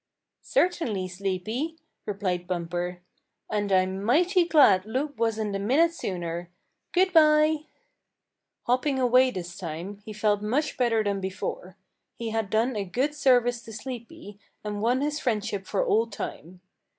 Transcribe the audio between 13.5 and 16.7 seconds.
to Sleepy, and won his friendship for all time.